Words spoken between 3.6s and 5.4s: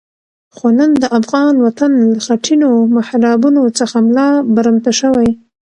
څخه ملا برمته شوی.